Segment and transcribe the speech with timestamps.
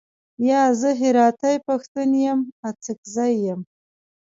[0.49, 3.61] یا، زه هراتۍ پښتون یم، اڅګزی یم.